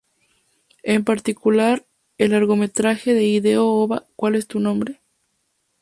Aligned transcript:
En 0.81 1.03
particular, 1.03 1.85
el 2.17 2.31
largometraje 2.31 3.13
de 3.13 3.23
Hideo 3.23 3.67
Oba 3.67 4.07
"¿Cuál 4.15 4.33
es 4.33 4.47
tu 4.47 4.59
nombre? 4.59 4.99